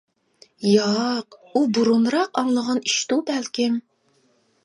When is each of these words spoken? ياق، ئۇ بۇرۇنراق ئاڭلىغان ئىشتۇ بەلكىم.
ياق، 0.69 1.35
ئۇ 1.51 1.61
بۇرۇنراق 1.77 2.41
ئاڭلىغان 2.41 2.81
ئىشتۇ 2.89 3.21
بەلكىم. 3.31 3.79